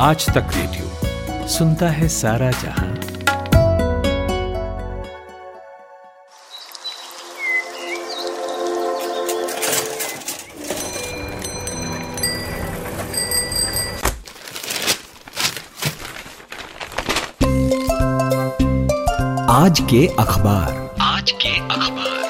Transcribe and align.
आज 0.00 0.26
तक 0.26 0.46
रेडियो 0.54 1.46
सुनता 1.48 1.88
है 1.88 2.08
सारा 2.08 2.50
जहाँ। 2.50 2.88
आज 19.50 19.80
के 19.80 20.06
अखबार। 20.06 20.96
आज 21.00 21.30
के 21.30 21.58
अखबार। 21.58 22.24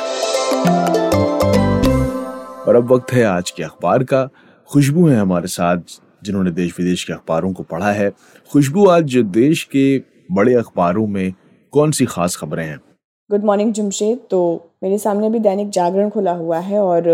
और 2.68 2.76
अब 2.76 2.92
वक्त 2.92 3.12
है 3.12 3.24
आज 3.24 3.50
के 3.50 3.62
अखबार 3.62 4.04
का। 4.04 4.28
खुशबू 4.72 5.08
है 5.08 5.20
हमारे 5.20 5.48
साथ 5.48 5.76
जिन्होंने 6.28 6.50
देश 6.52 6.74
विदेश 6.78 7.04
के 7.04 7.12
अखबारों 7.12 7.52
को 7.52 7.62
पढ़ा 7.64 7.92
है, 7.92 8.10
खुशबू 8.50 8.86
आज 8.88 9.16
देश 9.34 9.64
के 9.66 9.86
बड़े 10.32 10.54
अखबारों 10.56 11.06
में 11.08 11.32
कौन 11.72 11.90
सी 11.90 12.06
खास 12.06 12.36
खबरें 12.36 12.64
हैं? 12.66 12.78
गुड 13.30 13.44
मॉर्निंग 13.44 13.72
जमशेद 13.72 14.18
तो 14.30 14.38
मेरे 14.82 14.98
सामने 14.98 15.30
भी 15.30 15.38
दैनिक 15.40 15.70
जागरण 15.70 16.10
खुला 16.10 16.32
हुआ 16.34 16.58
है 16.60 16.78
और 16.80 17.08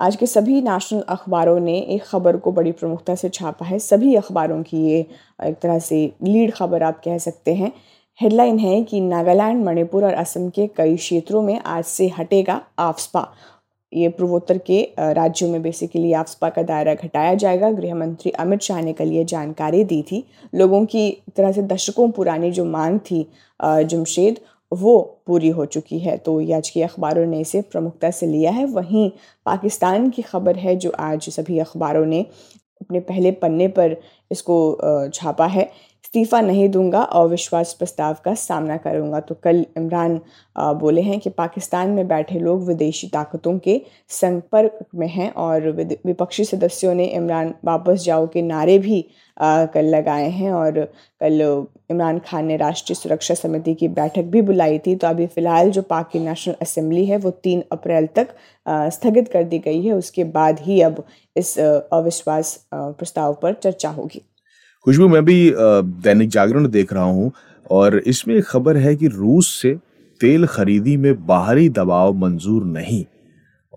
आज 0.00 0.16
के 0.16 0.26
सभी 0.26 0.60
नेशनल 0.62 1.00
अखबारों 1.08 1.58
ने 1.60 1.76
एक 1.94 2.02
ख़बर 2.04 2.36
को 2.36 2.52
बड़ी 2.52 2.72
प्रमुखता 2.72 3.14
से 3.14 3.28
छापा 3.28 3.66
है। 3.66 3.78
सभी 3.78 4.14
अखबारों 4.14 4.62
की 4.62 4.84
ये 4.84 4.98
एक 5.44 5.58
तरह 5.62 5.78
से 5.78 5.96
लीड 6.24 6.52
खबर 6.54 6.82
आप 6.82 7.00
कह 7.04 7.18
सकते 7.18 7.54
हैं। 7.54 7.72
हेडलाइन 8.20 8.58
है 8.58 8.82
कि 8.84 9.00
नागालैंड, 9.00 9.64
मणिपुर 9.64 10.04
और 10.04 10.14
असम 10.14 10.48
के 10.50 10.66
कई 10.76 10.96
क्षेत्रों 10.96 11.42
में 11.42 11.60
आज 11.60 11.84
से 11.84 12.08
हटेगा 12.08 12.60
आफ्सपा 12.78 13.20
ये 13.92 14.08
पूर्वोत्तर 14.08 14.58
के 14.60 14.80
राज्यों 14.98 15.50
में 15.50 15.62
बेसिकली 15.62 16.12
आफ्सपा 16.12 16.48
का 16.50 16.62
दायरा 16.62 16.94
घटाया 16.94 17.34
जाएगा। 17.34 17.70
गृह 17.70 17.94
मंत्री 17.94 18.30
अमित 18.38 18.60
शाह 18.62 18.80
ने 18.82 18.92
कल 18.92 19.12
ये 19.12 19.24
जानकारी 19.24 19.82
दी 19.84 20.02
थी। 20.02 20.24
लोगों 20.54 20.84
की 20.86 21.10
तरह 21.36 21.52
से 21.52 21.62
दशकों 21.64 22.10
पुरानी 22.10 22.50
जो 22.50 22.64
मांग 22.66 22.98
थी 23.00 23.26
जमशेद, 23.62 24.40
वो 24.72 24.98
पूरी 25.26 25.48
हो 25.48 25.64
चुकी 25.66 25.98
है। 25.98 26.16
तो 26.16 26.40
आज 26.54 26.70
की 26.70 26.82
अखबारों 26.82 27.26
ने 27.26 27.40
इसे 27.40 27.60
प्रमुखता 27.62 28.10
से 28.10 28.26
लिया 28.26 28.50
है। 28.50 28.64
वहीं 28.66 29.10
पाकिस्तान 29.46 30.08
की 30.10 30.22
खबर 30.22 30.56
है 30.56 30.76
जो 30.76 30.90
आज 31.00 31.28
सभी 31.30 31.58
अखबारों 31.58 32.04
ने 32.06 32.20
अपने 32.80 33.00
पहले 33.00 33.30
पन्ने 33.34 33.68
पर 33.68 33.96
इसको 34.30 35.10
छापा 35.14 35.46
है। 35.46 35.70
इस्तीफ़ा 36.08 36.40
नहीं 36.40 36.68
दूँगा 36.68 37.00
अविश्वास 37.02 37.72
प्रस्ताव 37.78 38.16
का 38.24 38.32
सामना 38.34 38.76
करूँगा। 38.76 39.18
तो 39.20 39.34
कल 39.44 39.64
इमरान 39.76 40.20
बोले 40.56 41.00
हैं 41.00 41.18
कि 41.20 41.30
पाकिस्तान 41.30 41.90
में 41.90 42.06
बैठे 42.08 42.38
लोग 42.40 42.62
विदेशी 42.66 43.08
ताकतों 43.08 43.58
के 43.58 43.80
संपर्क 44.10 44.78
में 44.94 45.06
हैं 45.08 45.30
और 45.32 45.68
विपक्षी 45.70 46.44
सदस्यों 46.44 46.94
ने 46.94 47.04
इमरान 47.06 47.52
वापस 47.64 48.04
जाओ 48.04 48.26
के 48.26 48.42
नारे 48.42 48.78
भी 48.78 49.00
कल 49.74 49.84
लगाए 49.86 50.28
हैं 50.30 50.52
और 50.52 50.80
कल 51.20 51.66
इमरान 51.90 52.18
खान 52.26 52.46
ने 52.46 52.56
राष्ट्रीय 52.56 52.96
सुरक्षा 52.96 53.34
समिति 53.34 53.74
की 53.74 53.88
बैठक 53.90 54.24
भी 54.26 54.42
बुलाई 54.42 54.78
थी। 54.78 54.94
तो 54.96 55.06
अभी 55.06 55.26
फ़िलहाल 55.26 55.70
जो 55.70 55.82
पाक 55.84 56.08
की 56.12 56.20
नेशनल 56.20 56.54
असेंबली 56.62 57.04
है 57.06 57.16
वो 57.18 57.30
तीन 57.42 57.62
अप्रैल 57.72 58.08
तक 58.16 58.34
स्थगित 58.66 59.28
कर 59.28 59.44
दी 59.44 59.58
गई 59.58 59.82
है। 59.82 59.92
उसके 59.92 60.24
बाद 60.32 60.60
ही 60.60 60.80
अब 60.82 61.04
इस 61.36 61.58
अविश्वास 61.58 62.58
प्रस्ताव 62.74 63.38
पर 63.42 63.52
चर्चा 63.54 63.90
होगी। 63.90 64.24
खुशबू 64.88 65.06
मैं 65.08 65.24
भी 65.24 65.34
दैनिक 65.54 66.28
जागरण 66.30 66.66
देख 66.68 66.92
रहा 66.92 67.04
हूँ 67.04 67.30
और 67.70 67.96
इसमें 67.98 68.34
एक 68.34 68.44
खबर 68.44 68.76
है 68.76 68.94
कि 68.96 69.06
रूस 69.06 69.48
से 69.54 69.74
तेल 70.20 70.46
खरीदी 70.46 70.96
में 70.96 71.26
बाहरी 71.26 71.68
दबाव 71.68 72.14
मंजूर 72.18 72.64
नहीं। 72.66 73.04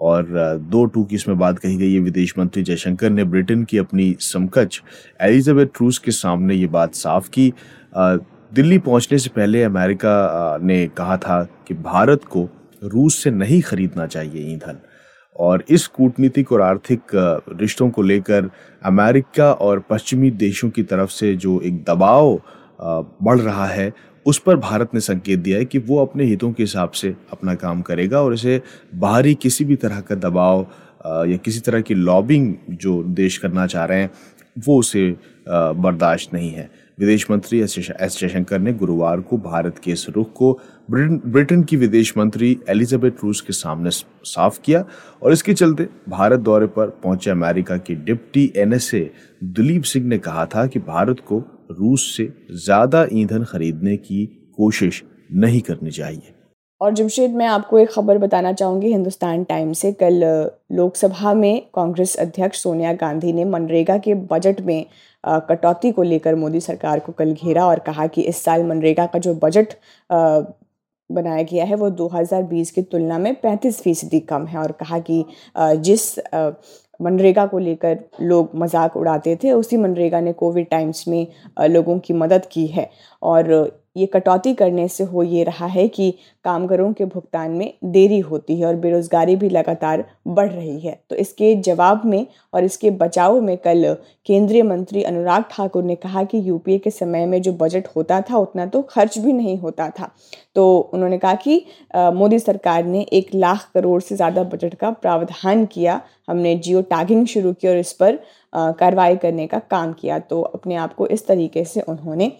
और 0.01 0.27
दो 0.71 0.83
टू 0.85 1.03
की 1.03 1.15
इसमें 1.15 1.37
बात 1.39 1.59
कही 1.59 1.75
गई 1.77 1.93
है। 1.93 1.99
विदेश 1.99 2.33
मंत्री 2.37 2.63
जयशंकर 2.63 3.09
ने 3.09 3.23
ब्रिटेन 3.23 3.63
की 3.63 3.77
अपनी 3.77 4.15
समकक्ष 4.19 4.81
एलिजाबेथ 5.21 5.81
रूस 5.81 5.97
के 5.97 6.11
सामने 6.11 6.55
ये 6.55 6.67
बात 6.67 6.93
साफ़ 6.95 7.29
की। 7.29 7.51
दिल्ली 7.95 8.77
पहुँचने 8.77 9.17
से 9.17 9.29
पहले 9.35 9.63
अमेरिका 9.63 10.57
ने 10.61 10.85
कहा 10.97 11.17
था 11.17 11.41
कि 11.67 11.73
भारत 11.73 12.23
को 12.31 12.47
रूस 12.83 13.23
से 13.23 13.31
नहीं 13.31 13.61
खरीदना 13.61 14.05
चाहिए 14.07 14.51
ईंधन। 14.53 14.79
और 15.35 15.63
इस 15.69 15.87
कूटनीतिक 15.87 16.51
और 16.51 16.61
आर्थिक 16.61 17.01
रिश्तों 17.61 17.89
को 17.89 18.01
लेकर 18.01 18.49
अमेरिका 18.83 19.51
और 19.53 19.79
पश्चिमी 19.89 20.31
देशों 20.31 20.69
की 20.69 20.83
तरफ़ 20.83 21.09
से 21.09 21.35
जो 21.35 21.59
एक 21.61 21.83
दबाव 21.83 22.39
बढ़ 22.81 23.39
रहा 23.39 23.65
है, 23.65 23.91
उस 24.25 24.39
पर 24.39 24.55
भारत 24.55 24.93
ने 24.93 24.99
संकेत 24.99 25.39
दिया 25.39 25.57
है 25.57 25.65
कि 25.65 25.77
वो 25.79 25.97
अपने 26.05 26.23
हितों 26.23 26.51
के 26.53 26.63
हिसाब 26.63 26.91
से 26.91 27.15
अपना 27.31 27.55
काम 27.55 27.81
करेगा 27.81 28.21
और 28.21 28.33
इसे 28.33 28.61
बाहरी 28.95 29.33
किसी 29.35 29.65
भी 29.65 29.75
तरह 29.75 29.99
का 30.01 30.15
दबाव 30.15 30.65
या 31.29 31.37
किसी 31.37 31.59
तरह 31.59 31.81
की 31.81 31.93
लॉबिंग 31.93 32.53
जो 32.71 33.01
देश 33.03 33.37
करना 33.37 33.65
चाह 33.67 33.85
रहे 33.85 34.01
हैं, 34.01 34.09
वो 34.57 34.77
उसे 34.79 35.09
बर्दाश्त 35.47 36.33
नहीं 36.33 36.51
है। 36.51 36.69
विदेश 36.97 37.25
मंत्री 37.31 37.59
एस 37.59 37.75
जयशंकर 38.19 38.59
ने 38.59 38.73
गुरुवार 38.73 39.21
को 39.21 39.37
भारत 39.37 39.77
के 39.77 39.91
इस 39.91 40.05
रुख 40.09 40.31
को 40.33 40.59
ब्रिटेन 40.91 41.63
की 41.63 41.77
विदेश 41.77 42.13
मंत्री 42.17 42.57
एलिजाबेथ 42.69 43.23
रूस 43.23 43.41
के 43.41 43.53
सामने 43.53 43.89
साफ़ 43.91 44.59
किया 44.61 44.83
और 45.23 45.33
इसके 45.33 45.53
चलते 45.53 45.87
भारत 46.09 46.39
दौरे 46.39 46.67
पर 46.67 46.87
पहुँचे 47.03 47.31
अमेरिका 47.31 47.77
के 47.77 47.95
डिप्टी 47.95 48.51
एनएसए 48.55 49.09
दिलीप 49.43 49.83
सिंह 49.83 50.05
ने 50.05 50.17
कहा 50.17 50.45
था 50.45 50.65
कि 50.67 50.79
भारत 50.79 51.19
को 51.19 51.39
रूस 51.71 52.13
से 52.17 52.33
ज़्यादा 52.51 53.07
ईंधन 53.13 53.43
खरीदने 53.43 53.97
की 53.97 54.25
कोशिश 54.57 55.03
नहीं 55.33 55.61
करनी 55.61 55.91
चाहिए। 55.91 56.33
और 56.81 56.93
जमशेद 56.93 57.33
मैं 57.35 57.45
आपको 57.45 57.77
एक 57.79 57.89
खबर 57.91 58.17
बताना 58.17 58.51
चाहूँगी 58.53 58.87
हिंदुस्तान 58.87 59.43
टाइम्स 59.43 59.79
से। 59.79 59.91
कल 59.93 60.23
लोकसभा 60.71 61.33
में 61.33 61.61
कांग्रेस 61.75 62.15
अध्यक्ष 62.19 62.61
सोनिया 62.61 62.93
गांधी 62.93 63.33
ने 63.33 63.43
मनरेगा 63.45 63.97
के 63.97 64.13
बजट 64.31 64.61
में 64.61 64.85
कटौती 65.23 65.91
को 65.91 66.03
लेकर 66.03 66.35
मोदी 66.35 66.59
सरकार 66.59 66.99
को 66.99 67.11
कल 67.11 67.33
घेरा 67.33 67.65
और 67.65 67.79
कहा 67.79 68.07
कि 68.07 68.21
इस 68.21 68.43
साल 68.43 68.63
मनरेगा 68.63 69.05
का 69.05 69.19
जो 69.19 69.33
बजट 69.43 69.73
बनाया 70.09 71.43
गया 71.43 71.65
है 71.65 71.75
वो 71.75 71.89
2020 71.91 72.71
की 72.71 72.81
तुलना 72.83 73.17
में 73.17 73.33
35 73.35 73.81
फ़ीसदी 73.81 74.19
कम 74.21 74.45
है। 74.45 74.59
और 74.59 74.71
कहा 74.71 74.99
कि 75.01 75.23
जिस 75.57 76.17
मनरेगा 76.99 77.45
को 77.45 77.59
लेकर 77.59 77.99
लोग 78.21 78.49
मज़ाक 78.55 78.97
उड़ाते 78.97 79.35
थे, 79.43 79.51
उसी 79.51 79.77
मनरेगा 79.77 80.19
ने 80.21 80.33
कोविड 80.33 80.69
टाइम्स 80.69 81.07
में 81.07 81.27
लोगों 81.61 81.97
की 81.99 82.13
मदद 82.15 82.45
की 82.51 82.65
है। 82.67 82.89
और 83.21 83.53
ये 83.95 84.05
कटौती 84.05 84.53
करने 84.53 84.87
से 84.87 85.03
हो 85.03 85.23
ये 85.23 85.43
रहा 85.43 85.65
है 85.67 85.87
कि 85.87 86.09
कामगारों 86.45 86.91
के 86.93 87.05
भुगतान 87.05 87.51
में 87.51 87.73
देरी 87.85 88.19
होती 88.21 88.59
है 88.59 88.65
और 88.65 88.75
बेरोज़गारी 88.75 89.35
भी 89.35 89.49
लगातार 89.49 90.03
बढ़ 90.27 90.49
रही 90.49 90.79
है। 90.79 90.99
तो 91.09 91.15
इसके 91.15 91.53
जवाब 91.57 92.05
में 92.05 92.25
और 92.53 92.63
इसके 92.63 92.91
बचाव 92.91 93.39
में 93.41 93.57
कल 93.57 93.93
केंद्रीय 94.25 94.63
मंत्री 94.63 95.03
अनुराग 95.03 95.43
ठाकुर 95.51 95.83
ने 95.83 95.95
कहा 95.97 96.23
कि 96.23 96.41
यूपीए 96.43 96.77
के 96.77 96.89
समय 96.91 97.25
में 97.25 97.41
जो 97.41 97.53
बजट 97.53 97.87
होता 97.95 98.21
था, 98.21 98.37
उतना 98.37 98.65
तो 98.65 98.81
खर्च 98.81 99.17
भी 99.17 99.33
नहीं 99.33 99.57
होता 99.57 99.89
था। 99.89 100.09
तो 100.55 100.77
उन्होंने 100.93 101.17
कहा 101.17 101.33
कि 101.37 101.65
मोदी 101.95 102.39
सरकार 102.39 102.85
ने 102.85 103.01
एक 103.13 103.29
लाख 103.35 103.69
करोड़ 103.73 104.01
से 104.01 104.15
ज़्यादा 104.15 104.43
बजट 104.45 104.75
का 104.75 104.91
प्रावधान 104.91 105.65
किया। 105.65 106.01
हमने 106.27 106.55
जियो 106.57 106.81
टैगिंग 106.83 107.25
शुरू 107.27 107.53
की 107.53 107.67
और 107.67 107.77
इस 107.77 107.91
पर 107.93 108.19
कार्रवाई 108.53 109.15
करने 109.17 109.47
का 109.47 109.59
काम 109.61 109.93
किया। 109.93 110.19
तो 110.19 110.41
अपने 110.41 110.75
आप 110.75 110.93
को 110.95 111.07
इस 111.07 111.25
तरीके 111.27 111.63
से 111.65 111.81
उन्होंने 111.81 112.31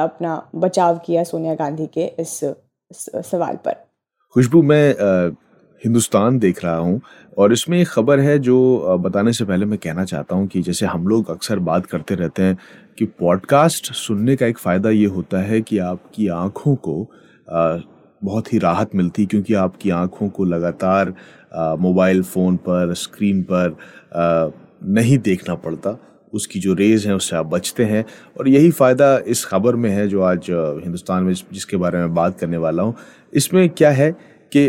अपना 0.00 0.42
बचाव 0.54 0.98
किया 1.06 1.22
सोनिया 1.24 1.54
गांधी 1.54 1.86
के 1.94 2.04
इस 2.20 2.38
सवाल 2.90 3.56
पर। 3.64 3.74
खुशबू, 4.36 4.62
मैं 4.62 4.94
हिंदुस्तान 5.82 6.38
देख 6.38 6.64
रहा 6.64 6.76
हूँ 6.76 7.00
और 7.38 7.52
इसमें 7.52 7.78
एक 7.80 7.88
खबर 7.88 8.20
है 8.20 8.38
जो 8.38 8.96
बताने 9.00 9.32
से 9.32 9.44
पहले 9.44 9.66
मैं 9.66 9.78
कहना 9.78 10.04
चाहता 10.04 10.36
हूँ 10.36 10.46
कि 10.46 10.62
जैसे 10.62 10.86
हम 10.86 11.06
लोग 11.08 11.30
अक्सर 11.30 11.58
बात 11.58 11.86
करते 11.86 12.14
रहते 12.14 12.42
हैं 12.42 12.58
कि 12.98 13.04
पॉडकास्ट 13.20 13.92
सुनने 13.92 14.36
का 14.36 14.46
एक 14.46 14.58
फ़ायदा 14.58 14.90
ये 14.90 15.06
होता 15.06 15.38
है 15.42 15.60
कि 15.60 15.78
आपकी 15.78 16.28
आँखों 16.28 16.74
को 16.76 17.06
बहुत 18.24 18.52
ही 18.52 18.58
राहत 18.58 18.94
मिलती 18.94 19.26
क्योंकि 19.26 19.54
आपकी 19.54 19.90
आँखों 19.90 20.28
को 20.28 20.44
लगातार 20.44 21.14
मोबाइल 21.78 22.22
फ़ोन 22.22 22.56
पर, 22.56 22.94
स्क्रीन 22.94 23.42
पर 23.42 23.76
नहीं 24.84 25.18
देखना 25.18 25.54
पड़ता। 25.54 25.98
उसकी 26.32 26.60
जो 26.60 26.74
रेज 26.74 27.06
हैं, 27.06 27.14
उससे 27.14 27.36
आप 27.36 27.46
बचते 27.46 27.84
हैं। 27.84 28.04
और 28.38 28.48
यही 28.48 28.70
फ़ायदा 28.72 29.16
इस 29.26 29.44
खबर 29.44 29.76
में 29.76 29.90
है 29.90 30.06
जो 30.08 30.22
आज 30.22 30.46
हिंदुस्तान 30.50 31.22
में 31.24 31.32
जिसके 31.52 31.76
बारे 31.76 31.98
में 31.98 32.14
बात 32.14 32.38
करने 32.40 32.56
वाला 32.56 32.82
हूँ। 32.82 32.94
इसमें 33.32 33.68
क्या 33.70 33.90
है 33.90 34.10
कि 34.52 34.66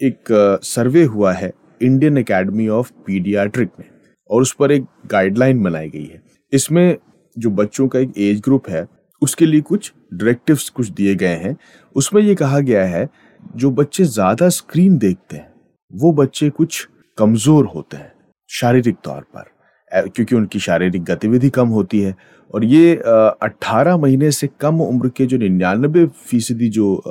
एक 0.00 0.58
सर्वे 0.64 1.02
हुआ 1.04 1.32
है 1.32 1.52
इंडियन 1.82 2.18
एकेडमी 2.18 2.68
ऑफ़ 2.70 2.90
पीडियाट्रिक 3.06 3.70
में 3.78 3.86
और 4.30 4.42
उस 4.42 4.54
पर 4.58 4.72
एक 4.72 4.84
गाइडलाइन 5.06 5.62
बनाई 5.62 5.88
गई 5.88 6.04
है। 6.04 6.22
इसमें 6.52 6.96
जो 7.36 7.50
बच्चों 7.52 7.86
का 7.88 7.98
एक 7.98 8.12
एज 8.18 8.40
ग्रुप 8.40 8.68
है, 8.68 8.86
उसके 9.22 9.46
लिए 9.46 9.60
कुछ 9.62 9.92
डायरेक्टिव्स 10.14 10.68
कुछ 10.70 10.88
दिए 10.90 11.14
गए 11.14 11.36
हैं। 11.36 11.56
उसमें 11.96 12.22
ये 12.22 12.34
कहा 12.34 12.58
गया 12.60 12.84
है, 12.86 13.08
जो 13.56 13.70
बच्चे 13.70 14.04
ज़्यादा 14.06 14.48
स्क्रीन 14.50 14.98
देखते 14.98 15.36
हैं, 15.36 15.52
वो 15.92 16.12
बच्चे 16.12 16.48
कुछ 16.50 16.86
कमज़ोर 17.18 17.66
होते 17.66 17.96
हैं, 17.96 18.12
शारीरिक 18.50 18.96
तौर 19.04 19.20
पर। 19.34 19.44
क्योंकि 19.94 20.34
उनकी 20.34 20.58
शारीरिक 20.58 21.04
गतिविधि 21.04 21.50
कम 21.50 21.68
होती 21.68 22.00
है। 22.00 22.14
और 22.54 22.64
ये 22.64 22.94
अट्ठारह 22.96 23.96
महीने 23.96 24.30
से 24.30 24.48
कम 24.60 24.80
उम्र 24.82 25.08
के 25.16 25.26
जो 25.26 25.36
निन्यानबे 25.38 26.04
फ़ीसदी 26.06 26.68
जो 26.68 27.02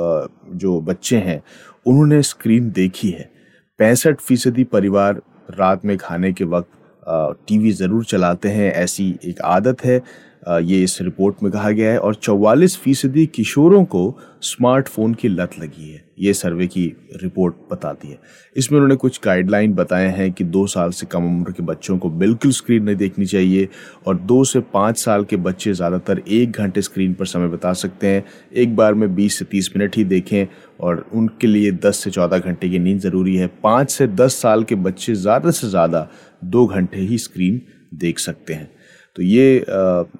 जो 0.55 0.79
बच्चे 0.81 1.17
हैं, 1.17 1.41
उन्होंने 1.85 2.21
स्क्रीन 2.21 2.69
देखी 2.71 3.09
है। 3.09 3.29
पैंसठ 3.79 4.19
फ़ीसदी 4.19 4.63
परिवार 4.63 5.21
रात 5.51 5.85
में 5.85 5.97
खाने 5.97 6.31
के 6.33 6.43
वक्त 6.45 6.69
टीवी 7.47 7.71
ज़रूर 7.71 8.03
चलाते 8.05 8.49
हैं, 8.49 8.71
ऐसी 8.73 9.15
एक 9.25 9.41
आदत 9.41 9.83
है। 9.85 10.01
ये 10.43 10.81
इस 10.83 11.01
रिपोर्ट 11.01 11.41
में 11.43 11.51
कहा 11.51 11.69
गया 11.71 11.91
है 11.91 11.97
और 11.99 12.15
चौवालीस 12.15 12.77
फ़ीसदी 12.77 13.25
किशोरों 13.25 13.83
को 13.85 14.17
स्मार्टफ़ोन 14.43 15.13
की 15.13 15.27
लत 15.27 15.51
लगी 15.59 15.89
है। 15.89 16.03
ये 16.19 16.33
सर्वे 16.33 16.67
की 16.67 16.85
रिपोर्ट 17.15 17.55
बताती 17.71 18.07
है। 18.07 18.17
इसमें 18.55 18.77
उन्होंने 18.77 18.95
कुछ 18.95 19.19
गाइडलाइन 19.25 19.73
बताए 19.73 20.07
हैं 20.09 20.31
कि 20.31 20.43
दो 20.45 20.65
साल 20.67 20.91
से 20.91 21.05
कम 21.05 21.25
उम्र 21.25 21.51
के 21.51 21.63
बच्चों 21.63 21.97
को 21.97 22.09
बिल्कुल 22.11 22.51
स्क्रीन 22.51 22.83
नहीं 22.83 22.95
देखनी 22.95 23.25
चाहिए 23.25 23.67
और 24.07 24.17
दो 24.17 24.43
से 24.43 24.59
पाँच 24.73 24.97
साल 24.97 25.23
के 25.23 25.35
बच्चे 25.37 25.73
ज़्यादातर 25.73 26.21
एक 26.29 26.51
घंटे 26.53 26.81
स्क्रीन 26.81 27.13
पर 27.13 27.25
समय 27.25 27.47
बता 27.47 27.73
सकते 27.75 28.07
हैं। 28.07 28.23
एक 28.53 28.75
बार 28.75 28.93
में 28.93 29.13
बीस 29.15 29.39
से 29.39 29.45
तीस 29.45 29.71
मिनट 29.75 29.97
ही 29.97 30.03
देखें 30.05 30.45
और 30.79 31.05
उनके 31.13 31.47
लिए 31.47 31.71
दस 31.85 32.03
से 32.03 32.11
चौदह 32.11 32.37
घंटे 32.39 32.69
की 32.69 32.79
नींद 32.79 32.99
ज़रूरी 32.99 33.35
है। 33.35 33.47
पाँच 33.63 33.91
से 33.91 34.07
दस 34.07 34.41
साल 34.41 34.63
के 34.63 34.75
बच्चे 34.77 35.15
ज़्यादा 35.15 35.51
से 35.51 35.69
ज़्यादा 35.69 36.07
दो 36.43 36.65
घंटे 36.65 36.99
ही 36.99 37.17
स्क्रीन 37.19 37.61
देख 37.95 38.19
सकते 38.19 38.53
हैं। 38.53 38.69
तो 39.15 39.23
ये 39.23 39.65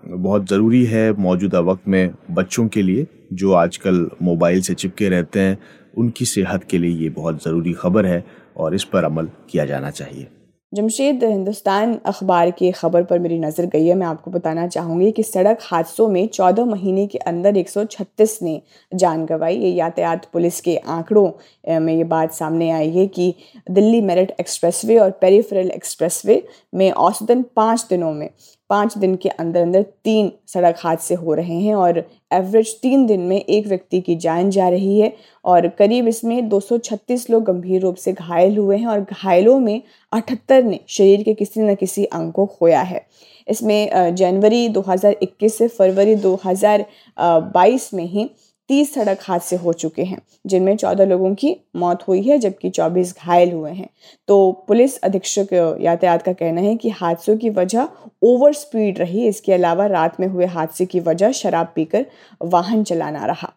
बहुत 0.08 0.48
ज़रूरी 0.50 0.84
है 0.86 1.12
मौजूदा 1.14 1.60
वक्त 1.62 1.88
में 1.88 2.14
बच्चों 2.32 2.68
के 2.68 2.82
लिए, 2.82 3.08
जो 3.34 3.54
आजकल 3.54 4.10
मोबाइल 4.22 4.62
से 4.62 4.74
चिपके 4.74 5.10
रहते 5.10 5.40
हैं, 5.40 5.58
उनकी 5.98 6.26
सेहत 6.26 6.64
के 6.64 6.78
लिए 6.78 6.98
ये 6.98 7.10
बहुत 7.12 7.44
ज़रूरी 7.44 7.74
खबर 7.74 8.06
है 8.06 8.24
और 8.58 8.76
इस 8.76 8.84
पर 8.84 9.04
अमल 9.04 9.30
किया 9.50 9.66
जाना 9.66 9.90
चाहिए। 9.92 10.28
जमशेद, 10.74 11.24
हिंदुस्तान 11.24 11.94
अखबार 12.06 12.50
की 12.52 12.72
ख़बर 12.72 13.04
पर 13.04 13.20
मेरी 13.20 13.40
नज़र 13.40 13.66
गई 13.66 13.88
है। 13.88 13.96
मैं 13.96 14.06
आपको 14.08 14.32
बताना 14.32 14.68
चाहूँगी 14.68 15.12
कि 15.12 15.24
सड़क 15.24 15.58
हादसों 15.62 16.08
में 16.10 16.28
चौदह 16.28 16.66
महीने 16.66 17.06
के 17.08 17.18
अंदर 17.18 17.58
136 17.58 18.38
ने 18.42 18.62
जान 18.92 19.26
गंवाई। 19.26 19.56
ये 19.56 19.70
यातायात 19.70 20.30
पुलिस 20.34 20.62
के 20.62 20.76
आंकड़ों 20.78 21.80
में 21.80 21.96
ये 21.96 22.04
बात 22.06 22.34
सामने 22.34 22.70
आई 22.72 22.90
है 22.90 23.06
कि 23.08 23.34
दिल्ली 23.72 24.02
मेरठ 24.02 24.32
एक्सप्रेसवे 24.40 24.98
और 24.98 25.12
पेरीफेरल 25.12 25.72
एक्सप्रेसवे 25.72 26.42
में 26.74 26.90
औसतन 26.92 27.44
पाँच 27.56 27.86
दिनों 27.90 28.14
में 28.14 28.30
पाँच 28.72 28.98
दिन 28.98 29.16
के 29.16 29.30
अंदर 29.30 29.62
अंदर 29.62 29.82
तीन 30.04 30.32
सड़क 30.48 30.76
हादसे 30.80 31.16
हो 31.16 31.34
रहे 31.34 31.60
हैं 31.60 31.76
और 31.76 31.98
एवरेज 32.34 32.74
तीन 32.82 33.06
दिन 33.06 33.22
में 33.22 33.36
एक 33.38 33.68
व्यक्ति 33.68 34.00
की 34.02 34.16
जान 34.16 34.50
जा 34.50 34.68
रही 34.70 35.00
है 35.00 35.12
और 35.46 35.68
करीब 35.80 36.08
इसमें 36.08 36.50
236 36.50 37.30
लोग 37.30 37.44
गंभीर 37.44 37.82
रूप 37.82 37.96
से 37.96 38.14
घायल 38.14 38.58
हुए 38.58 38.78
हैं 38.78 38.88
और 38.88 39.02
घायलों 39.02 39.60
में 39.60 39.82
अठहत्तर 40.12 40.64
ने 40.64 40.80
शरीर 40.88 41.24
के 41.24 41.34
किसी 41.34 41.62
न 41.62 41.76
किसी 41.76 42.06
अंग 42.06 42.32
को 42.32 42.46
खोया 42.46 42.82
है। 42.82 43.06
इसमें 43.48 44.16
जनवरी 44.16 44.68
2021 44.70 45.50
से 45.50 45.68
फरवरी 45.68 46.16
2022 46.16 47.94
में 47.94 48.06
ही 48.06 48.30
तीस 48.70 48.94
सड़क 48.94 49.20
हादसे 49.22 49.56
हो 49.56 49.74
चुके 49.74 50.04
हैं, 50.04 50.18
जिनमें 50.48 50.76
चौदह 50.78 51.06
लोगों 51.06 51.34
की 51.36 51.56
मौत 51.76 52.08
हुई 52.08 52.22
है, 52.22 52.38
जबकि 52.38 52.70
चौबीस 52.70 53.14
घायल 53.18 53.52
हुए 53.52 53.72
हैं। 53.72 53.90
तो 54.28 54.52
पुलिस 54.68 54.98
अधीक्षक 55.00 55.54
यातायात 55.82 56.22
का 56.22 56.34
कहना 56.34 56.62
है 56.62 56.76
कि 56.76 56.90
हादसों 56.92 57.38
की 57.38 57.50
वजह 57.52 57.88
ओवर 58.24 58.54
स्पीड 58.54 59.00
रही, 59.00 59.28
इसके 59.28 59.54
अलावा 59.54 59.86
रात 59.88 60.20
में 60.20 60.28
हुए 60.28 60.46
हादसे 60.48 60.86
की 60.86 61.00
वजह 61.02 61.32
शराब 61.34 61.72
पीकर 61.76 62.06
वाहन 62.44 62.84
चलाना 62.84 63.26
रहा। 63.26 63.52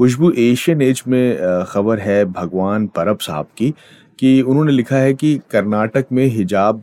खुशबू 0.00 0.30
एशियन 0.40 0.82
एज 0.82 1.02
में 1.08 1.64
खबर 1.68 1.98
है 1.98 2.24
भगवान 2.26 2.86
परब 2.86 3.18
साहब 3.20 3.46
की, 3.58 3.70
कि 4.18 4.40
उन्होंने 4.42 4.72
लिखा 4.72 4.96
है 4.96 5.14
कि 5.14 5.38
कर्नाटक 5.50 6.06
में 6.12 6.24
हिजाब 6.26 6.82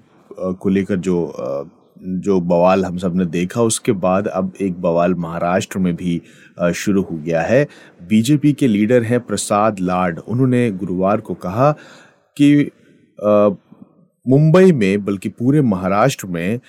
को 0.62 0.70
लेकर 0.70 0.96
जो 0.98 1.18
जो 2.02 2.40
बवाल 2.42 2.86
हम 2.86 2.98
सबने 2.98 3.26
देखा, 3.26 3.62
उसके 3.62 3.92
बाद 3.92 4.28
अब 4.28 4.54
एक 4.62 4.80
बवाल 4.82 5.14
महाराष्ट्र 5.16 5.80
में 5.80 5.96
भी 5.96 6.22
शुरू 6.76 7.02
हो 7.02 7.18
गया 7.18 7.42
है। 7.42 7.68
बीजेपी 8.10 8.54
के 8.54 8.68
लीडर 8.68 9.04
हैं 9.04 9.20
प्रसाद 9.20 9.80
लाड। 9.80 10.20
उन्होंने 10.20 10.70
गुरुवार 10.72 11.22
को 11.22 11.34
कहा 11.36 11.72
कि 12.38 12.70
मुंबई 14.26 14.72
में 14.72 15.04
बल्कि 15.06 15.30
पूरे 15.30 15.62
महाराष्ट्र 15.62 16.28
में 16.28 16.60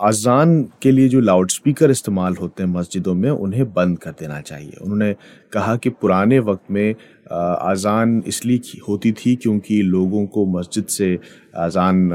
अजान 0.00 0.62
के 0.82 0.90
लिए 0.90 1.08
जो 1.08 1.20
लाउडस्पीकर 1.20 1.90
इस्तेमाल 1.90 2.34
होते 2.36 2.62
हैं 2.62 2.70
मस्जिदों 2.70 3.14
में, 3.14 3.30
उन्हें 3.30 3.72
बंद 3.74 3.98
कर 3.98 4.10
देना 4.10 4.40
चाहिए। 4.40 4.72
उन्होंने 4.82 5.14
कहा 5.52 5.76
कि 5.76 5.90
पुराने 5.90 6.38
वक्त 6.40 6.70
में 6.70 6.94
अजान 7.30 8.22
इसलिए 8.26 8.80
होती 8.88 9.12
थी 9.14 9.34
क्योंकि 9.36 9.80
लोगों 9.84 10.26
को 10.26 10.46
मस्जिद 10.48 10.84
से 10.86 11.18
अजान 11.56 12.08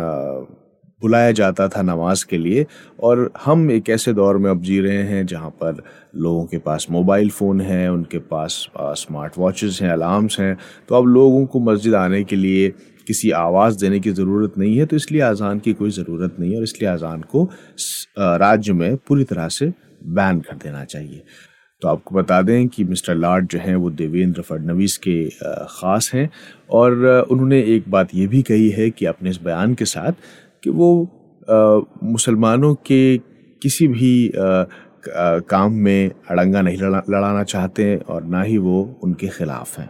बुलाया 1.01 1.31
जाता 1.31 1.67
था 1.67 1.81
नमाज़ 1.81 2.25
के 2.29 2.37
लिए 2.37 2.65
और 2.99 3.29
हम 3.43 3.69
एक 3.71 3.89
ऐसे 3.89 4.13
दौर 4.13 4.37
में 4.37 4.49
अब 4.51 4.61
जी 4.63 4.79
रहे 4.81 5.03
हैं 5.03 5.25
जहाँ 5.27 5.49
पर 5.61 5.83
लोगों 6.17 6.45
के 6.45 6.57
पास 6.59 6.87
मोबाइल 6.91 7.29
फ़ोन 7.29 7.61
है, 7.61 7.91
उनके 7.91 8.17
पास 8.19 8.65
स्मार्ट 8.79 9.37
वॉचेस 9.37 9.79
हैं 9.81 9.91
अलार्म्स 9.91 10.39
हैं। 10.39 10.57
तो 10.89 10.95
अब 10.95 11.07
लोगों 11.07 11.45
को 11.45 11.59
मस्जिद 11.61 11.95
आने 11.95 12.23
के 12.23 12.35
लिए 12.35 12.69
किसी 13.07 13.31
आवाज़ 13.37 13.79
देने 13.79 13.99
की 13.99 14.11
ज़रूरत 14.11 14.57
नहीं 14.57 14.77
है 14.77 14.85
तो 14.85 14.95
इसलिए 14.95 15.21
अजान 15.21 15.59
की 15.59 15.73
कोई 15.73 15.89
ज़रूरत 15.91 16.35
नहीं 16.39 16.51
है 16.51 16.57
और 16.57 16.63
इसलिए 16.63 16.89
अजान 16.89 17.21
को 17.31 17.43
राज्य 18.19 18.73
में 18.73 18.95
पूरी 18.97 19.23
तरह 19.23 19.47
से 19.49 19.71
बैन 20.05 20.39
कर 20.41 20.55
देना 20.57 20.83
चाहिए। 20.85 21.23
तो 21.81 21.87
आपको 21.87 22.15
बता 22.15 22.41
दें 22.41 22.67
कि 22.67 22.83
मिस्टर 22.83 23.15
लाड 23.15 23.47
जो 23.47 23.59
हैं 23.59 23.75
वो 23.75 23.89
देवेंद्र 23.91 24.41
फडनवीस 24.41 24.97
के 24.97 25.23
ख़ास 25.29 26.09
हैं 26.13 26.29
और 26.71 27.05
उन्होंने 27.31 27.59
एक 27.75 27.89
बात 27.91 28.15
ये 28.15 28.27
भी 28.27 28.41
कही 28.41 28.69
है 28.71 28.89
कि 28.89 29.05
अपने 29.05 29.29
इस 29.29 29.41
बयान 29.43 29.73
के 29.73 29.85
साथ 29.85 30.11
कि 30.63 30.69
वो 30.69 30.89
मुसलमानों 32.03 32.73
के 32.75 33.17
किसी 33.61 33.87
भी 33.87 34.29
आ, 34.29 34.65
काम 35.49 35.73
में 35.73 36.11
अड़ंगा 36.29 36.61
नहीं 36.61 36.77
लड़ा, 36.77 37.01
लड़ाना 37.09 37.43
चाहते 37.43 37.95
और 38.09 38.23
ना 38.23 38.41
ही 38.41 38.57
वो 38.57 38.99
उनके 39.03 39.27
खिलाफ 39.27 39.79
हैं। 39.79 39.89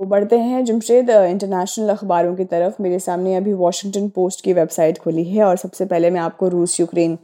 वो 0.00 0.06
बढ़ते 0.06 0.38
हैं 0.38 0.64
जमशेद 0.64 1.10
इंटरनेशनल 1.10 1.88
अखबारों 1.88 2.34
की 2.36 2.44
तरफ़। 2.44 2.82
मेरे 2.82 2.98
सामने 2.98 3.34
अभी 3.36 3.52
वॉशिंगटन 3.52 4.08
पोस्ट 4.08 4.44
की 4.44 4.52
वेबसाइट 4.52 4.98
खुली 4.98 5.24
है 5.24 5.44
और 5.44 5.56
सबसे 5.56 5.84
पहले 5.84 6.10
मैं 6.10 6.20
आपको 6.20 6.48
रूस 6.48 6.78
यूक्रेन 6.80 7.18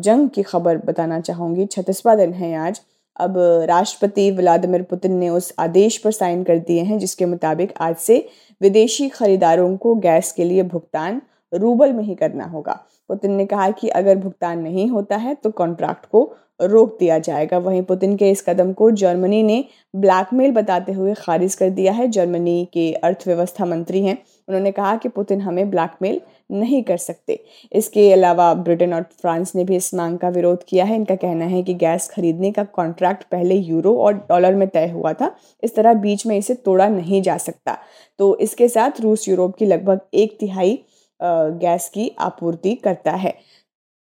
जंग 0.00 0.28
की 0.28 0.42
खबर 0.42 0.78
बताना 0.78 1.20
चाहूँगी। 1.20 1.66
छत्तीसवा 1.66 2.14
दिन 2.14 2.32
है 2.32 2.54
आज। 2.56 2.80
अब 3.16 3.34
राष्ट्रपति 3.68 4.30
व्लादिमिर 4.30 4.82
पुतिन 4.82 5.12
ने 5.12 5.28
उस 5.28 5.52
आदेश 5.58 5.96
पर 5.98 6.12
साइन 6.12 6.42
कर 6.44 6.58
दिए 6.58 6.82
हैं 6.82 6.98
जिसके 6.98 7.26
मुताबिक 7.26 7.72
आज 7.80 7.96
से 7.96 8.26
विदेशी 8.60 9.08
खरीदारों 9.08 9.76
को 9.76 9.94
गैस 9.94 10.32
के 10.32 10.44
लिए 10.44 10.62
भुगतान 10.62 11.20
रूबल 11.54 11.92
में 11.92 12.02
ही 12.04 12.14
करना 12.14 12.44
होगा। 12.44 12.78
पुतिन 13.10 13.32
ने 13.32 13.46
कहा 13.46 13.70
कि 13.70 13.88
अगर 13.90 14.18
भुगतान 14.18 14.58
नहीं 14.58 14.88
होता 14.88 15.16
है 15.16 15.34
तो 15.34 15.50
कॉन्ट्रैक्ट 15.50 16.06
को 16.06 16.32
रोक 16.60 16.96
दिया 16.98 17.18
जाएगा। 17.18 17.58
वहीं 17.58 17.82
पुतिन 17.82 18.16
के 18.16 18.30
इस 18.30 18.42
कदम 18.42 18.72
को 18.72 18.90
जर्मनी 18.90 19.42
ने 19.42 19.64
ब्लैकमेल 19.94 20.52
बताते 20.52 20.92
हुए 20.92 21.14
खारिज 21.14 21.54
कर 21.54 21.70
दिया 21.70 21.92
है। 21.92 22.06
जर्मनी 22.08 22.64
के 22.72 22.92
अर्थव्यवस्था 22.94 23.64
मंत्री 23.64 24.04
हैं। 24.04 24.16
उन्होंने 24.48 24.72
कहा 24.72 24.94
कि 24.96 25.08
पुतिन 25.08 25.40
हमें 25.40 25.70
ब्लैकमेल 25.70 26.20
नहीं 26.50 26.82
कर 26.82 26.96
सकते। 26.96 27.38
इसके 27.72 28.12
अलावा 28.12 28.52
ब्रिटेन 28.54 28.94
और 28.94 29.02
फ्रांस 29.20 29.54
ने 29.56 29.64
भी 29.64 29.76
इस 29.76 29.92
मांग 29.94 30.18
का 30.18 30.28
विरोध 30.28 30.64
किया 30.64 30.84
है। 30.84 30.96
इनका 30.96 31.14
कहना 31.16 31.44
है 31.44 31.62
कि 31.62 31.74
गैस 31.74 32.08
खरीदने 32.08 32.50
का 32.52 32.64
कॉन्ट्रैक्ट 32.64 33.24
पहले 33.24 33.54
यूरो 33.54 33.96
और 33.98 34.14
डॉलर 34.28 34.54
में 34.54 34.68
तय 34.68 34.88
हुआ 34.88 35.12
था। 35.12 35.34
इस 35.62 35.74
तरह 35.76 35.94
बीच 35.94 36.26
में 36.26 36.36
इसे 36.38 36.54
तोड़ा 36.54 36.88
नहीं 36.88 37.22
जा 37.22 37.36
सकता। 37.38 37.76
तो 38.18 38.36
इसके 38.38 38.68
साथ 38.68 39.00
रूस 39.00 39.28
यूरोप 39.28 39.56
की 39.56 39.66
लगभग 39.66 40.00
एक 40.14 40.36
तिहाई 40.40 40.78
गैस 41.24 41.88
की 41.88 42.10
आपूर्ति 42.18 42.74
करता 42.74 43.12
है। 43.12 43.34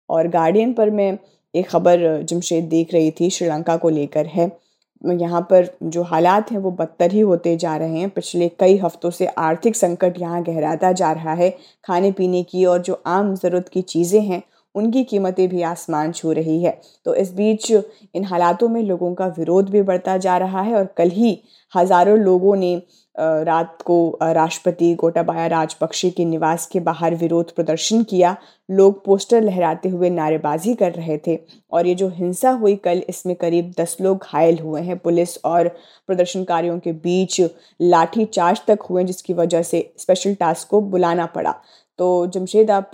और 0.09 0.27
गार्डियन 0.27 0.73
पर 0.73 0.89
मैं 0.89 1.17
एक 1.53 1.67
खबर 1.69 2.21
जमशेद 2.23 2.63
देख 2.63 2.93
रही 2.93 3.11
थी, 3.11 3.29
श्रीलंका 3.29 3.77
को 3.77 3.89
लेकर 3.89 4.25
है। 4.25 4.51
यहाँ 5.01 5.41
पर 5.41 5.67
जो 5.83 6.03
हालात 6.03 6.51
हैं, 6.51 6.57
वो 6.57 6.71
बदतर 6.71 7.11
ही 7.11 7.19
होते 7.19 7.55
जा 7.57 7.75
रहे 7.77 7.99
हैं। 7.99 8.09
पिछले 8.09 8.47
कई 8.59 8.77
हफ्तों 8.77 9.09
से 9.09 9.25
आर्थिक 9.27 9.75
संकट 9.75 10.19
यहाँ 10.19 10.41
गहराता 10.43 10.91
जा 10.91 11.11
रहा 11.11 11.33
है। 11.33 11.49
खाने 11.83 12.11
पीने 12.11 12.43
की 12.43 12.65
और 12.65 12.81
जो 12.81 13.01
आम 13.05 13.33
ज़रूरत 13.35 13.69
की 13.69 13.81
चीज़ें 13.81 14.21
हैं 14.21 14.41
उनकी 14.75 15.03
कीमतें 15.03 15.47
भी 15.49 15.61
आसमान 15.63 16.11
छू 16.11 16.31
रही 16.31 16.61
है। 16.63 16.79
तो 17.05 17.15
इस 17.15 17.33
बीच 17.33 17.71
इन 17.71 18.23
हालातों 18.25 18.69
में 18.69 18.81
लोगों 18.83 19.13
का 19.13 19.27
विरोध 19.37 19.69
भी 19.69 19.81
बढ़ता 19.83 20.17
जा 20.19 20.37
रहा 20.37 20.61
है 20.61 20.75
और 20.75 20.85
कल 20.97 21.09
ही 21.11 21.39
हज़ारों 21.73 22.17
लोगों 22.19 22.55
ने 22.55 22.75
रात 23.15 23.81
को 23.81 23.95
राष्ट्रपति 24.23 24.93
गोटाबाया 24.95 25.45
राजपक्षे 25.47 26.09
के 26.09 26.23
निवास 26.25 26.65
के 26.67 26.79
बाहर 26.79 27.15
विरोध 27.15 27.53
प्रदर्शन 27.55 28.03
किया। 28.03 28.35
लोग 28.69 29.03
पोस्टर 29.05 29.41
लहराते 29.41 29.89
हुए 29.89 30.09
नारेबाजी 30.09 30.73
कर 30.75 30.91
रहे 30.93 31.17
थे 31.27 31.37
और 31.71 31.87
ये 31.87 31.93
जो 31.95 32.09
हिंसा 32.09 32.49
हुई 32.51 32.75
कल, 32.77 33.03
इसमें 33.09 33.35
करीब 33.35 33.73
दस 33.79 33.95
लोग 34.01 34.23
घायल 34.23 34.59
हुए 34.59 34.81
हैं। 34.81 34.97
पुलिस 34.99 35.37
और 35.45 35.67
प्रदर्शनकारियों 36.09 36.77
के 36.79 36.91
बीच 36.93 37.41
लाठी 37.79 38.25
चार्ज 38.27 38.61
तक 38.67 38.79
हुए 38.89 39.03
जिसकी 39.03 39.33
वजह 39.33 39.61
से 39.63 39.89
स्पेशल 39.97 40.35
टास्क 40.35 40.67
को 40.69 40.81
बुलाना 40.83 41.25
पड़ा। 41.27 41.55
तो 41.99 42.25
जमशेद 42.27 42.71
आप 42.71 42.91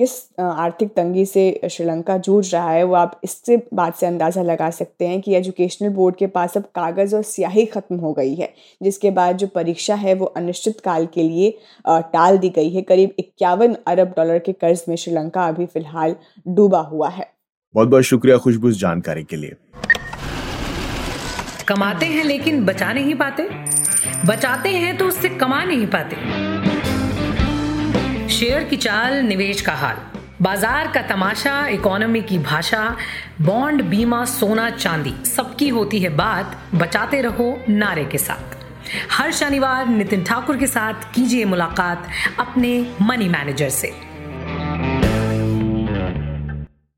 किस 0.00 0.10
आर्थिक 0.40 0.88
तंगी 0.96 1.24
से 1.26 1.42
श्रीलंका 1.70 2.16
जूझ 2.18 2.52
रहा 2.54 2.70
है 2.70 2.84
वो 2.84 2.94
आप 2.94 3.20
इससे 3.24 3.56
बात 3.74 3.96
से 3.96 4.06
अंदाज़ा 4.06 4.42
लगा 4.42 4.68
सकते 4.70 5.06
हैं 5.06 5.20
कि 5.20 5.34
एजुकेशनल 5.34 5.88
बोर्ड 5.94 6.16
के 6.16 6.26
पास 6.28 6.56
अब 6.56 6.62
कागज़ 6.74 7.14
और 7.16 7.22
स्याही 7.22 7.64
ख़त्म 7.66 7.96
हो 7.96 8.12
गई 8.12 8.34
है 8.34 8.52
जिसके 8.80 9.10
बाद 9.10 9.36
जो 9.36 9.46
परीक्षा 9.54 9.94
है 9.96 10.14
वो 10.14 10.26
अनिश्चित 10.26 10.80
काल 10.80 11.06
के 11.14 11.22
लिए 11.22 11.50
टाल 11.86 12.38
दी 12.38 12.48
गई 12.48 12.70
है। 12.70 12.82
करीब 12.82 13.14
इक्यावन 13.18 13.76
अरब 13.86 14.14
डॉलर 14.16 14.38
के 14.38 14.52
कर्ज 14.54 14.84
में 14.88 14.96
श्रीलंका 14.96 15.46
अभी 15.48 15.66
फ़िलहाल 15.66 16.16
डूबा 16.46 16.80
हुआ 16.84 17.08
है। 17.08 17.30
बहुत 17.74 17.88
बहुत 17.88 18.04
शुक्रिया 18.04 18.36
खुशबू 18.38 18.70
जानकारी 18.74 19.24
के 19.24 19.36
लिए। 19.36 19.56
कमाते 21.68 22.06
हैं 22.06 22.24
लेकिन 22.24 22.64
बचा 22.66 22.92
नहीं 22.92 23.14
पाते? 23.16 23.48
बचाते 24.26 24.68
हैं 24.70 24.96
तो 24.96 25.06
उससे 25.08 25.28
कमा 25.30 25.62
नहीं 25.64 25.86
पाते। 25.88 26.49
शेयर 28.30 28.64
की 28.64 28.76
चाल, 28.76 29.14
निवेश 29.14 29.60
का 29.60 29.72
हाल। 29.72 29.96
बाज़ार 30.42 30.90
का 30.92 31.02
तमाशा, 31.02 31.66
इकोनॉमी 31.66 32.20
की 32.22 32.38
भाषा, 32.38 32.96
बॉन्ड, 33.40 33.82
बीमा, 33.82 34.24
सोना, 34.24 34.70
चांदी, 34.70 35.14
सबकी 35.26 35.68
होती 35.68 36.00
है 36.00 36.08
बात। 36.08 36.56
बचाते 36.74 37.20
रहो 37.20 37.64
नारे 37.68 38.04
के 38.04 38.18
साथ। 38.18 38.56
हर 39.12 39.32
शनिवार 39.32 39.86
नितिन 39.86 40.24
ठाकुर 40.24 40.56
के 40.56 40.66
साथ 40.66 41.12
कीजिए 41.14 41.44
मुलाकात 41.44 42.08
अपने 42.38 42.86
मनी 43.02 43.28
मैनेजर 43.28 43.68
से। 43.68 44.09